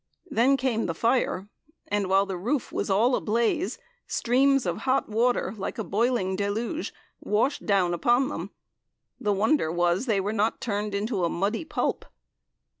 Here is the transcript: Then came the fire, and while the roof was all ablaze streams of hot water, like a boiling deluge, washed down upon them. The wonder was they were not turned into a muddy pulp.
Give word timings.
Then 0.31 0.57
came 0.57 0.87
the 0.87 0.95
fire, 0.95 1.47
and 1.87 2.07
while 2.07 2.25
the 2.25 2.35
roof 2.35 2.71
was 2.71 2.89
all 2.89 3.15
ablaze 3.15 3.77
streams 4.07 4.65
of 4.65 4.77
hot 4.77 5.07
water, 5.09 5.53
like 5.55 5.77
a 5.77 5.83
boiling 5.83 6.35
deluge, 6.35 6.91
washed 7.19 7.67
down 7.67 7.93
upon 7.93 8.27
them. 8.27 8.49
The 9.19 9.31
wonder 9.31 9.71
was 9.71 10.07
they 10.07 10.19
were 10.19 10.33
not 10.33 10.59
turned 10.59 10.95
into 10.95 11.23
a 11.23 11.29
muddy 11.29 11.65
pulp. 11.65 12.05